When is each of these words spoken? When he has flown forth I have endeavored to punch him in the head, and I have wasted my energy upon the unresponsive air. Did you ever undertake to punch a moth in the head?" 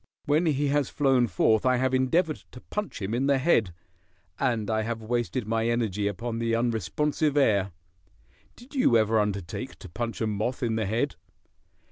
When 0.25 0.47
he 0.47 0.69
has 0.69 0.89
flown 0.89 1.27
forth 1.27 1.63
I 1.63 1.75
have 1.77 1.93
endeavored 1.93 2.37
to 2.53 2.59
punch 2.61 3.03
him 3.03 3.13
in 3.13 3.27
the 3.27 3.37
head, 3.37 3.71
and 4.39 4.67
I 4.67 4.81
have 4.81 5.03
wasted 5.03 5.45
my 5.45 5.67
energy 5.67 6.07
upon 6.07 6.39
the 6.39 6.55
unresponsive 6.55 7.37
air. 7.37 7.71
Did 8.55 8.73
you 8.73 8.97
ever 8.97 9.19
undertake 9.19 9.77
to 9.77 9.87
punch 9.89 10.19
a 10.19 10.25
moth 10.25 10.63
in 10.63 10.75
the 10.75 10.87
head?" 10.87 11.17